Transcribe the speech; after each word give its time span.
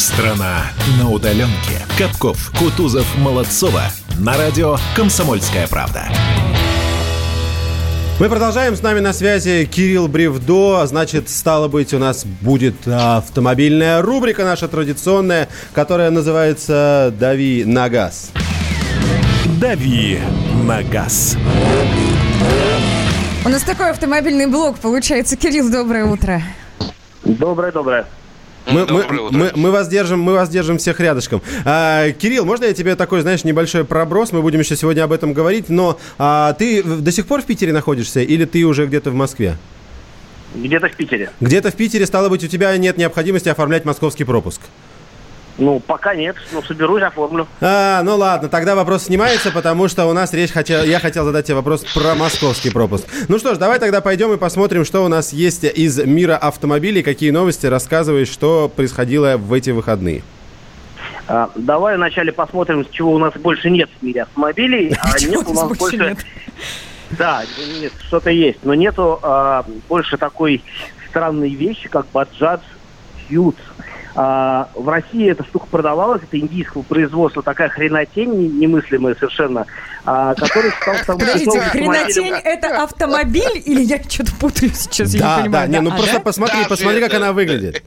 Страна 0.00 0.62
на 0.98 1.10
удаленке. 1.10 1.84
Капков, 1.98 2.52
Кутузов, 2.58 3.06
Молодцова. 3.18 3.82
На 4.18 4.34
радио 4.38 4.78
«Комсомольская 4.96 5.68
правда». 5.68 6.04
Мы 8.18 8.30
продолжаем. 8.30 8.76
С 8.76 8.82
нами 8.82 9.00
на 9.00 9.12
связи 9.12 9.66
Кирилл 9.66 10.08
Бревдо. 10.08 10.86
Значит, 10.86 11.28
стало 11.28 11.68
быть, 11.68 11.92
у 11.92 11.98
нас 11.98 12.24
будет 12.24 12.88
автомобильная 12.88 14.00
рубрика 14.00 14.42
наша 14.44 14.68
традиционная, 14.68 15.50
которая 15.74 16.08
называется 16.08 17.12
«Дави 17.20 17.64
на 17.66 17.90
газ». 17.90 18.30
«Дави 19.60 20.18
на 20.64 20.82
газ». 20.82 21.36
У 23.44 23.48
нас 23.50 23.62
такой 23.64 23.90
автомобильный 23.90 24.46
блок 24.46 24.78
получается. 24.78 25.36
Кирилл, 25.36 25.70
доброе 25.70 26.06
утро. 26.06 26.42
Доброе-доброе. 27.22 28.06
Мы, 28.66 28.86
мы, 28.86 29.30
мы, 29.30 29.52
мы, 29.54 29.70
вас 29.70 29.88
держим, 29.88 30.20
мы 30.20 30.34
вас 30.34 30.48
держим 30.48 30.78
всех 30.78 31.00
рядышком. 31.00 31.42
А, 31.64 32.10
Кирилл, 32.12 32.44
можно 32.44 32.64
я 32.66 32.74
тебе 32.74 32.94
такой, 32.94 33.20
знаешь, 33.22 33.44
небольшой 33.44 33.84
проброс? 33.84 34.32
Мы 34.32 34.42
будем 34.42 34.60
еще 34.60 34.76
сегодня 34.76 35.02
об 35.02 35.12
этом 35.12 35.32
говорить. 35.32 35.68
Но 35.68 35.98
а, 36.18 36.52
ты 36.54 36.82
до 36.82 37.10
сих 37.10 37.26
пор 37.26 37.42
в 37.42 37.46
Питере 37.46 37.72
находишься 37.72 38.20
или 38.20 38.44
ты 38.44 38.64
уже 38.64 38.86
где-то 38.86 39.10
в 39.10 39.14
Москве? 39.14 39.56
Где-то 40.54 40.88
в 40.88 40.96
Питере. 40.96 41.30
Где-то 41.40 41.70
в 41.70 41.74
Питере, 41.74 42.06
стало 42.06 42.28
быть, 42.28 42.44
у 42.44 42.48
тебя 42.48 42.76
нет 42.76 42.96
необходимости 42.96 43.48
оформлять 43.48 43.84
московский 43.84 44.24
пропуск. 44.24 44.60
Ну, 45.60 45.78
пока 45.78 46.14
нет, 46.14 46.36
но 46.52 46.62
соберусь, 46.62 47.02
оформлю. 47.02 47.46
А, 47.60 48.02
ну 48.02 48.16
ладно, 48.16 48.48
тогда 48.48 48.74
вопрос 48.74 49.04
снимается, 49.04 49.52
потому 49.52 49.88
что 49.88 50.06
у 50.06 50.12
нас 50.14 50.32
речь 50.32 50.50
хотел, 50.50 50.82
я 50.82 50.98
хотел 50.98 51.24
задать 51.26 51.44
тебе 51.46 51.56
вопрос 51.56 51.84
про 51.94 52.14
московский 52.14 52.70
пропуск. 52.70 53.06
Ну 53.28 53.38
что 53.38 53.54
ж, 53.54 53.58
давай 53.58 53.78
тогда 53.78 54.00
пойдем 54.00 54.32
и 54.32 54.38
посмотрим, 54.38 54.86
что 54.86 55.04
у 55.04 55.08
нас 55.08 55.34
есть 55.34 55.64
из 55.64 55.98
мира 55.98 56.36
автомобилей, 56.38 57.02
какие 57.02 57.30
новости 57.30 57.66
рассказываешь, 57.66 58.28
что 58.28 58.72
происходило 58.74 59.36
в 59.36 59.52
эти 59.52 59.68
выходные. 59.68 60.22
А, 61.28 61.50
давай 61.54 61.96
вначале 61.96 62.32
посмотрим, 62.32 62.86
чего 62.90 63.12
у 63.12 63.18
нас 63.18 63.34
больше 63.34 63.68
нет 63.68 63.90
в 64.00 64.02
мире 64.02 64.22
автомобилей. 64.22 64.96
А 64.98 65.20
нет 65.20 65.46
у 65.46 65.52
нас 65.52 65.76
больше... 65.76 66.16
Да, 67.10 67.42
нет, 67.80 67.92
что-то 68.06 68.30
есть, 68.30 68.60
но 68.62 68.72
нету 68.72 69.18
а, 69.22 69.66
больше 69.88 70.16
такой 70.16 70.62
странной 71.08 71.50
вещи, 71.50 71.88
как 71.88 72.06
Bajaj 72.14 72.60
Qt. 73.28 73.56
А, 74.14 74.68
в 74.74 74.88
России 74.88 75.30
эта 75.30 75.44
штука 75.44 75.66
продавалась, 75.70 76.22
это 76.22 76.38
индийского 76.38 76.82
производства, 76.82 77.42
такая 77.42 77.68
хренотень 77.68 78.58
немыслимая 78.58 79.14
совершенно, 79.14 79.66
а, 80.04 80.34
который 80.34 80.72
стал 80.72 80.94
самым 81.06 81.20
Подождите, 81.20 81.60
хренотень 81.60 82.34
это 82.34 82.82
автомобиль 82.82 83.62
или 83.64 83.82
я 83.82 84.02
что-то 84.02 84.34
путаю 84.36 84.72
сейчас, 84.74 85.14
я 85.14 85.20
не 85.20 85.42
понимаю. 85.42 85.50
Да, 85.50 85.66
не, 85.66 85.80
ну 85.80 85.90
просто 85.90 86.20
посмотри, 86.20 86.58
посмотри, 86.68 87.00
как 87.00 87.14
она 87.14 87.32
выглядит. 87.32 87.82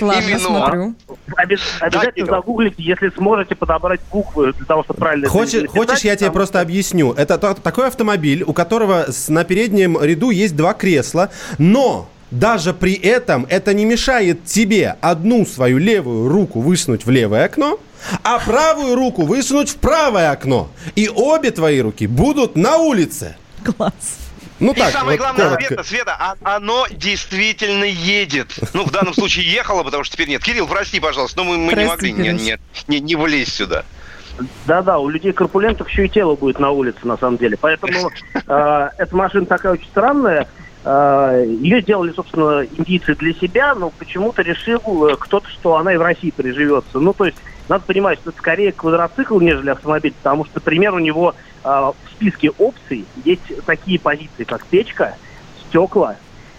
Ладно, 0.00 0.22
Именно. 0.22 0.38
смотрю. 0.38 0.94
Обязательно 1.36 2.26
да, 2.26 2.36
загуглите, 2.36 2.76
если 2.82 3.10
сможете 3.10 3.54
подобрать 3.56 4.00
буквы 4.12 4.52
для 4.52 4.66
того, 4.66 4.84
чтобы 4.84 5.00
правильно... 5.00 5.28
Хочешь, 5.28 5.68
хочешь 5.68 6.00
я 6.00 6.16
тебе 6.16 6.30
просто 6.30 6.60
объясню? 6.60 7.12
Это 7.12 7.38
такой 7.38 7.88
автомобиль, 7.88 8.42
у 8.44 8.52
которого 8.52 9.06
на 9.28 9.44
переднем 9.44 10.00
ряду 10.00 10.30
есть 10.30 10.56
два 10.56 10.74
кресла, 10.74 11.30
но 11.58 12.08
даже 12.30 12.74
при 12.74 12.94
этом 12.94 13.46
это 13.48 13.74
не 13.74 13.84
мешает 13.84 14.44
тебе 14.44 14.96
одну 15.00 15.46
свою 15.46 15.78
левую 15.78 16.28
руку 16.28 16.60
высунуть 16.60 17.06
в 17.06 17.10
левое 17.10 17.44
окно, 17.44 17.80
а 18.22 18.38
правую 18.38 18.94
руку 18.94 19.22
высунуть 19.22 19.70
в 19.70 19.76
правое 19.76 20.30
окно. 20.30 20.70
И 20.94 21.08
обе 21.08 21.50
твои 21.50 21.80
руки 21.80 22.06
будут 22.06 22.56
на 22.56 22.76
улице. 22.76 23.36
Класс. 23.64 24.18
Ну, 24.60 24.72
и 24.72 24.74
так, 24.74 24.92
самое 24.92 25.16
вот 25.16 25.24
главное, 25.24 25.44
коротко. 25.50 25.66
Света, 25.66 25.84
Света, 25.84 26.16
а, 26.18 26.56
оно 26.56 26.86
действительно 26.90 27.84
едет. 27.84 28.58
Ну, 28.74 28.84
в 28.84 28.90
данном 28.90 29.14
случае 29.14 29.50
ехало, 29.50 29.84
потому 29.84 30.02
что 30.04 30.14
теперь 30.14 30.28
нет. 30.28 30.42
Кирилл, 30.42 30.66
прости, 30.66 30.98
пожалуйста, 30.98 31.38
но 31.38 31.44
мы, 31.44 31.58
мы 31.58 31.72
прости, 31.72 32.12
не 32.12 32.18
могли 32.18 32.32
не, 32.32 32.32
не, 32.32 32.58
не, 32.88 33.00
не 33.00 33.16
влезть 33.16 33.54
сюда. 33.54 33.84
Да-да, 34.66 34.98
у 34.98 35.08
людей 35.08 35.32
корпулентов 35.32 35.88
еще 35.88 36.06
и 36.06 36.08
тело 36.08 36.34
будет 36.34 36.58
на 36.58 36.70
улице, 36.70 36.98
на 37.04 37.16
самом 37.16 37.38
деле. 37.38 37.56
Поэтому 37.60 38.10
э, 38.34 38.88
эта 38.98 39.16
машина 39.16 39.46
такая 39.46 39.72
очень 39.72 39.86
странная. 39.86 40.48
Э, 40.90 41.44
Ее 41.46 41.82
сделали, 41.82 42.12
собственно, 42.12 42.64
индийцы 42.64 43.14
для 43.14 43.34
себя, 43.34 43.74
но 43.74 43.90
почему-то 43.90 44.40
решил 44.40 44.80
э, 45.06 45.16
кто-то, 45.18 45.46
что 45.50 45.76
она 45.76 45.92
и 45.92 45.98
в 45.98 46.00
России 46.00 46.30
приживется. 46.30 46.98
Ну, 46.98 47.12
то 47.12 47.26
есть, 47.26 47.36
надо 47.68 47.84
понимать, 47.84 48.18
что 48.20 48.30
это 48.30 48.38
скорее 48.38 48.72
квадроцикл, 48.72 49.38
нежели 49.38 49.68
автомобиль, 49.68 50.14
потому 50.14 50.46
что, 50.46 50.52
например, 50.54 50.94
у 50.94 50.98
него 50.98 51.34
э, 51.62 51.68
в 51.68 51.94
списке 52.12 52.48
опций 52.56 53.04
есть 53.26 53.42
такие 53.66 54.00
позиции, 54.00 54.44
как 54.44 54.64
печка, 54.64 55.16
стекла, 55.68 56.16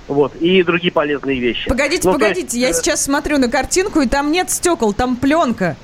вот, 0.07 0.35
и 0.35 0.61
другие 0.61 0.91
полезные 0.91 1.39
вещи. 1.39 1.67
Погодите, 1.67 2.07
ну, 2.07 2.13
погодите, 2.13 2.59
есть, 2.59 2.77
я 2.77 2.83
сейчас 2.83 3.05
смотрю 3.05 3.39
на 3.39 3.49
картинку, 3.49 4.01
и 4.01 4.07
там 4.07 4.31
нет 4.31 4.51
стекол, 4.51 4.93
там 4.93 5.15
пленка. 5.15 5.75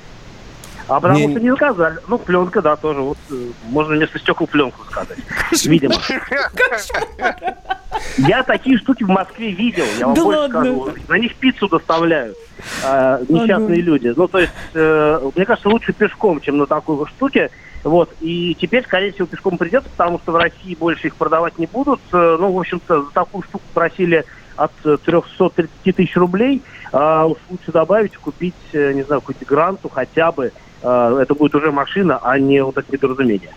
А 0.88 1.00
потому 1.00 1.19
не... 1.19 1.31
что 1.31 1.40
не 1.40 1.50
заказали. 1.50 1.97
Ну, 2.07 2.18
пленка, 2.18 2.62
да, 2.62 2.75
тоже. 2.75 3.01
Вот 3.01 3.18
э, 3.31 3.35
можно 3.69 3.96
вместо 3.96 4.19
стекол 4.19 4.47
пленку 4.47 4.85
сказать. 4.85 5.18
Видимо. 5.66 5.96
Я 8.18 8.44
такие 8.44 8.78
штуки 8.78 9.03
в 9.03 9.09
Москве 9.09 9.51
видел, 9.51 9.85
я 9.97 10.07
вам 10.07 10.16
да 10.16 10.23
больше 10.23 10.40
ладно. 10.40 10.59
скажу. 10.59 10.94
На 11.07 11.18
них 11.18 11.35
пиццу 11.35 11.68
доставляют 11.68 12.38
э, 12.84 13.25
несчастные 13.29 13.79
ага. 13.79 13.81
люди. 13.81 14.13
Ну, 14.16 14.28
то 14.28 14.40
есть, 14.40 14.51
э, 14.73 15.31
мне 15.35 15.46
кажется, 15.46 15.69
лучше 15.69 15.94
пешком, 15.94 16.40
чем 16.41 16.57
на 16.57 16.66
такой 16.66 17.06
штуке. 17.07 17.50
Вот. 17.84 18.13
И 18.22 18.56
теперь, 18.59 18.84
скорее 18.84 19.12
всего, 19.12 19.28
пешком 19.28 19.57
придется, 19.57 19.90
потому 19.90 20.19
что 20.19 20.31
в 20.31 20.35
России 20.35 20.75
больше 20.75 21.07
их 21.07 21.16
продавать 21.16 21.57
не 21.57 21.67
будут. 21.67 22.02
Э, 22.12 22.38
ну, 22.40 22.52
в 22.52 22.59
общем-то, 22.59 23.03
за 23.03 23.12
такую 23.12 23.44
штуку 23.44 23.63
просили 23.73 24.25
от 24.56 24.72
330 24.84 25.96
тысяч 25.96 26.16
рублей. 26.16 26.62
А 26.91 27.25
уж 27.25 27.38
лучше 27.50 27.72
добавить, 27.72 28.16
купить, 28.16 28.53
не 28.73 29.03
знаю, 29.03 29.22
какую-то 29.22 29.46
гранту 29.46 29.90
хотя 29.90 30.31
бы 30.31 30.53
это 30.85 31.34
будет 31.34 31.56
уже 31.56 31.72
машина, 31.72 32.19
а 32.22 32.38
не 32.40 32.63
вот 32.63 32.78
это 32.78 32.91
недоразумение. 32.91 33.50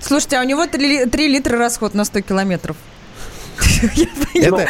Слушайте, 0.00 0.36
а 0.36 0.42
у 0.42 0.44
него 0.44 0.66
3, 0.66 1.06
3 1.06 1.28
литра 1.28 1.58
расход 1.58 1.94
на 1.94 2.04
100 2.04 2.20
километров. 2.22 2.76
Это, 4.34 4.68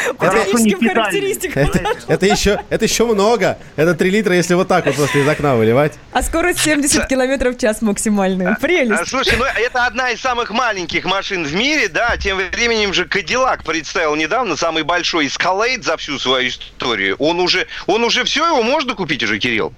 это, 2.09 2.27
еще, 2.27 2.61
это 2.71 2.85
еще 2.85 3.05
много. 3.05 3.59
Это 3.77 3.95
3 3.95 4.11
литра, 4.11 4.35
если 4.35 4.55
вот 4.55 4.69
так 4.69 4.87
вот 4.87 4.97
просто 4.97 5.19
из 5.19 5.29
окна 5.29 5.57
выливать. 5.57 5.93
А 6.13 6.23
скорость 6.23 6.61
70 6.61 7.07
километров 7.07 7.57
в 7.57 7.59
час 7.59 7.83
максимальная. 7.83 8.57
Прелесть. 8.61 9.03
А, 9.03 9.07
слушай, 9.07 9.35
ну 9.39 9.45
это 9.45 9.87
одна 9.87 10.11
из 10.11 10.21
самых 10.21 10.51
маленьких 10.51 11.05
машин 11.05 11.45
в 11.45 11.55
мире, 11.55 11.89
да. 11.89 12.17
Тем 12.17 12.39
временем 12.39 12.95
же 12.95 13.05
Кадиллак 13.05 13.65
представил 13.65 14.15
недавно 14.17 14.57
самый 14.57 14.85
большой 14.85 15.27
Escalade 15.27 15.83
за 15.83 15.97
всю 15.97 16.19
свою 16.19 16.49
историю. 16.49 17.17
Он 17.19 17.41
уже, 17.41 17.67
он 17.87 18.05
уже 18.05 18.25
все, 18.25 18.47
его 18.47 18.63
можно 18.63 18.95
купить 18.95 19.23
уже, 19.23 19.39
Кирилл? 19.39 19.73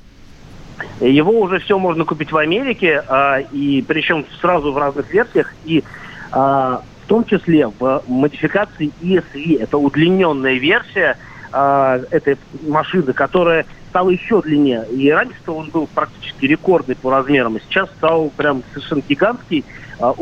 Его 1.01 1.41
уже 1.41 1.59
все 1.61 1.79
можно 1.79 2.05
купить 2.05 2.33
в 2.33 2.37
Америке, 2.37 3.03
а, 3.09 3.39
и 3.39 3.83
причем 3.83 4.25
сразу 4.41 4.73
в 4.73 4.79
разных 4.79 5.13
версиях, 5.13 5.53
и 5.65 5.83
а, 6.33 6.83
в 7.05 7.09
том 7.09 7.25
числе 7.25 7.67
в 7.67 8.03
модификации 8.07 8.93
ESV. 9.03 9.63
Это 9.63 9.79
удлиненная 9.79 10.55
версия 10.55 11.17
а, 11.53 12.01
этой 12.11 12.37
машины, 12.67 13.13
которая 13.13 13.67
стала 13.89 14.11
еще 14.11 14.41
длиннее. 14.41 14.87
И 14.93 15.11
раньше 15.11 15.37
он 15.49 15.71
был 15.71 15.89
практически 15.93 16.47
рекордный 16.47 16.95
по 16.95 17.11
размерам, 17.11 17.57
и 17.57 17.61
сейчас 17.69 17.91
стал 17.91 18.31
прям 18.37 18.63
совершенно 18.73 19.03
гигантский. 19.09 19.65
А, 19.99 20.15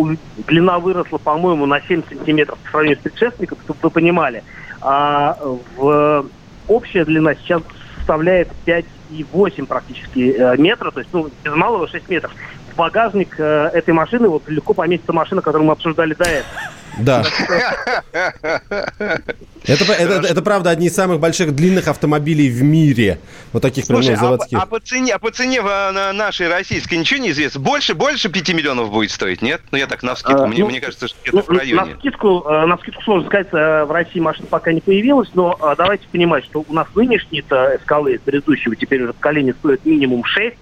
длина 0.46 0.78
выросла, 0.78 1.19
по-моему, 1.19 1.66
на 1.66 1.80
7 1.80 2.02
сантиметров 2.08 2.58
по 2.64 2.70
сравнению 2.70 2.98
с 2.98 3.02
предшественником, 3.02 3.58
чтобы 3.64 3.78
вы 3.82 3.90
понимали. 3.90 4.42
А 4.80 5.36
в, 5.76 6.26
общая 6.69 7.04
длина 7.04 7.34
сейчас 7.34 7.62
составляет 8.08 8.48
5,8 8.64 9.66
практически 9.66 10.34
э, 10.34 10.56
метра, 10.56 10.91
то 10.91 11.00
есть 11.00 11.12
ну, 11.12 11.28
без 11.44 11.54
малого 11.54 11.86
6 11.86 12.08
метров. 12.08 12.32
В 12.72 12.76
багажник 12.76 13.34
э, 13.38 13.70
этой 13.74 13.92
машины 13.92 14.30
вот 14.30 14.48
легко 14.48 14.72
поместится 14.72 15.12
машина, 15.12 15.42
которую 15.42 15.66
мы 15.66 15.72
обсуждали 15.72 16.14
до 16.14 16.24
этого. 16.24 16.50
Да. 16.98 17.25
Это, 19.64 19.92
это, 19.92 20.26
это 20.26 20.41
правда 20.41 20.70
одни 20.70 20.86
из 20.86 20.94
самых 20.94 21.20
больших 21.20 21.54
длинных 21.54 21.88
автомобилей 21.88 22.48
в 22.48 22.62
мире. 22.62 23.19
Вот 23.53 23.60
таких 23.60 23.84
Слушай, 23.84 24.06
прям 24.06 24.14
ну, 24.14 24.20
заводских. 24.22 24.59
А, 24.59 24.62
а, 24.62 24.66
по 24.66 24.81
цене, 24.81 25.14
а 25.14 25.19
по 25.19 25.31
цене 25.31 25.61
в, 25.61 25.67
нашей 26.14 26.49
российской 26.49 26.94
ничего 26.94 27.20
не 27.20 27.31
известно? 27.31 27.61
Больше, 27.61 27.94
больше 27.94 28.31
5 28.31 28.55
миллионов 28.55 28.90
будет 28.90 29.11
стоить, 29.11 29.43
нет? 29.43 29.61
Ну, 29.70 29.76
я 29.76 29.87
так 29.87 30.02
на 30.02 30.17
скидку. 30.17 30.44
А, 30.44 30.46
мне, 30.46 30.61
ну, 30.61 30.70
мне 30.70 30.81
кажется, 30.81 31.08
что 31.08 31.19
это 31.22 31.37
ну, 31.37 31.43
в 31.43 31.49
районе. 31.50 31.93
На 31.93 31.99
скидку, 31.99 32.44
э, 32.49 32.67
на 32.67 32.78
скидку 32.78 33.02
сложно 33.02 33.28
сказать, 33.28 33.49
э, 33.52 33.84
в 33.84 33.90
России 33.90 34.20
машина 34.20 34.46
пока 34.49 34.72
не 34.72 34.81
появилась, 34.81 35.28
но 35.34 35.58
э, 35.61 35.75
давайте 35.76 36.08
понимать, 36.08 36.44
что 36.44 36.64
у 36.67 36.72
нас 36.72 36.87
нынешний-то 36.94 37.76
эскалы 37.76 38.19
предыдущего 38.25 38.75
теперь 38.75 39.02
уже 39.02 39.12
поколение 39.12 39.55
стоит 39.55 39.84
минимум 39.84 40.25
6, 40.25 40.56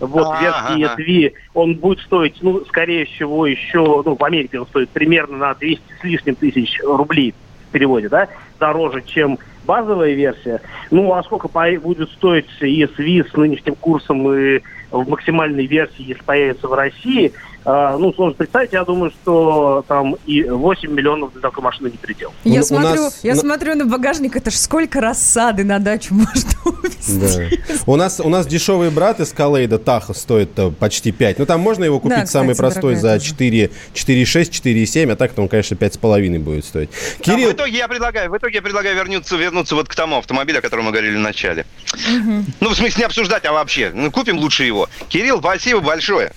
вот 0.00 0.26
а, 0.30 0.40
версии 0.40 0.84
ага. 0.84 1.02
SV, 1.02 1.32
он 1.54 1.74
будет 1.74 2.00
стоить, 2.00 2.36
ну, 2.42 2.64
скорее 2.66 3.04
всего, 3.06 3.46
еще, 3.46 4.02
ну, 4.04 4.16
в 4.16 4.24
Америке 4.24 4.60
он 4.60 4.66
стоит 4.66 4.90
примерно 4.90 5.36
на 5.36 5.54
200 5.54 5.82
с 6.00 6.04
лишним 6.04 6.34
тысяч 6.36 6.80
рублей 6.82 7.34
в 7.68 7.72
переводе, 7.72 8.08
да, 8.08 8.28
дороже, 8.58 9.02
чем 9.02 9.38
базовая 9.64 10.14
версия. 10.14 10.60
Ну, 10.90 11.12
а 11.12 11.22
сколько 11.22 11.48
будет 11.78 12.10
стоить 12.12 12.46
ESV 12.60 13.30
с 13.30 13.36
нынешним 13.36 13.74
курсом 13.74 14.32
и 14.32 14.60
в 14.90 15.08
максимальной 15.08 15.66
версии, 15.66 16.02
если 16.08 16.22
появится 16.22 16.66
в 16.68 16.72
России, 16.74 17.32
а, 17.64 17.98
ну, 17.98 18.14
сложно 18.14 18.34
представить, 18.34 18.72
я 18.72 18.84
думаю, 18.84 19.10
что 19.10 19.84
там 19.88 20.16
и 20.24 20.42
8 20.44 20.90
миллионов 20.90 21.32
для 21.32 21.42
такой 21.42 21.62
машины 21.62 21.88
не 21.90 21.98
предел. 21.98 22.32
Я, 22.44 22.60
У- 22.60 22.62
у 22.62 22.66
смотрю, 22.66 23.02
нас- 23.02 23.20
я 23.22 23.34
на- 23.34 23.40
смотрю 23.40 23.74
на 23.74 23.84
багажник, 23.84 24.36
это 24.36 24.50
ж 24.50 24.54
сколько 24.54 25.00
рассады 25.00 25.64
на 25.64 25.78
дачу 25.78 26.14
можно 26.14 26.50
увезти. 26.64 27.18
Да. 27.68 27.74
У 27.86 27.96
нас, 27.96 28.20
у 28.20 28.28
нас 28.30 28.46
дешевый 28.46 28.90
брат 28.90 29.20
из 29.20 29.32
Калейда, 29.32 29.78
Таха, 29.78 30.14
стоит 30.14 30.58
э, 30.58 30.70
почти 30.70 31.12
5. 31.12 31.38
Ну, 31.40 31.46
там 31.46 31.60
можно 31.60 31.84
его 31.84 32.00
купить 32.00 32.20
Да, 32.20 32.26
самый 32.26 32.52
кстати, 32.54 32.72
простой 32.72 32.94
за 32.94 33.02
дорогая 33.02 33.20
4, 33.20 33.70
4,6, 33.92 34.50
4,7, 34.50 35.12
а 35.12 35.16
так-то 35.16 35.42
он, 35.42 35.48
конечно, 35.48 35.74
5,5 35.74 36.38
будет 36.38 36.64
стоить. 36.64 36.88
А 37.18 37.22
Кирилл, 37.22 37.50
в 37.50 37.52
итоге 37.52 37.76
я 37.78 37.88
предлагаю, 37.88 38.30
в 38.30 38.36
итоге 38.36 38.54
я 38.56 38.62
предлагаю 38.62 38.94
вернуться, 38.96 39.36
вернуться 39.36 39.74
вот 39.74 39.88
к 39.88 39.94
тому 39.94 40.18
автомобилю, 40.18 40.60
о 40.60 40.62
котором 40.62 40.86
мы 40.86 40.92
говорили 40.92 41.16
в 41.16 41.20
начале. 41.20 41.66
Ну, 42.60 42.70
в 42.70 42.74
смысле, 42.74 42.94
не 42.98 43.04
обсуждать, 43.04 43.44
а 43.44 43.52
вообще. 43.52 43.90
Ну, 43.94 44.10
купим 44.10 44.38
лучше 44.38 44.64
его. 44.64 44.88
Кирилл, 45.08 45.38
спасибо 45.40 45.80
большое. 45.80 46.32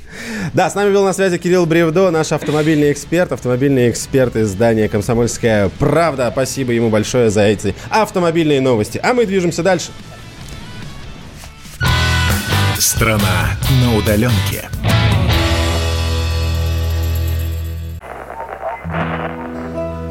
да, 0.53 0.69
с 0.69 0.75
нами 0.75 0.93
был 0.93 1.03
на 1.03 1.13
связи 1.13 1.37
Кирилл 1.37 1.65
Бревдо, 1.65 2.11
наш 2.11 2.31
автомобильный 2.31 2.91
эксперт, 2.91 3.31
автомобильный 3.31 3.89
эксперт 3.89 4.35
издания 4.35 4.89
«Комсомольская 4.89 5.69
правда». 5.79 6.29
Спасибо 6.31 6.71
ему 6.71 6.89
большое 6.89 7.29
за 7.29 7.41
эти 7.43 7.75
автомобильные 7.89 8.61
новости. 8.61 8.99
А 9.01 9.13
мы 9.13 9.25
движемся 9.25 9.63
дальше. 9.63 9.91
Страна 12.77 13.57
на 13.81 13.95
удаленке. 13.95 14.69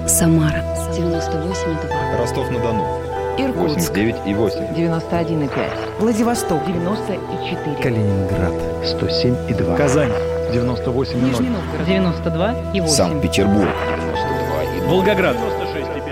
Самара 0.06 0.64
98,2. 0.92 2.18
Ростов-на-Дону. 2.18 3.09
Иркутск 3.38 3.92
89,8. 3.92 4.74
91,5. 4.74 5.50
Владивосток. 5.98 6.64
94. 6.66 7.76
Калининград. 7.82 8.52
107,2. 8.84 9.76
Казань. 9.76 10.12
98,0. 10.52 11.14
Нижний 11.16 11.48
Новгород. 11.48 11.88
92,8. 11.88 12.88
Санкт-Петербург. 12.88 13.68
92,2. 13.68 14.88
Волгоград. 14.88 15.36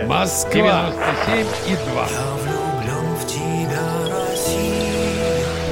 Москва. 0.07 0.93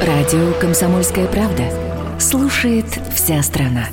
Радио 0.05 0.53
«Комсомольская 0.61 1.27
правда». 1.27 1.65
Слушает 2.19 2.87
вся 3.15 3.43
страна. 3.43 3.87